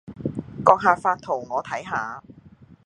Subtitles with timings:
[0.65, 2.23] 閣下發圖我睇下